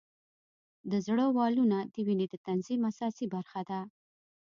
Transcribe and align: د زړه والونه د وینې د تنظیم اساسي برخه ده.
د 0.91 0.93
زړه 1.05 1.25
والونه 1.37 1.77
د 1.93 1.95
وینې 2.07 2.25
د 2.29 2.35
تنظیم 2.47 2.81
اساسي 2.91 3.25
برخه 3.33 3.61
ده. 3.69 3.81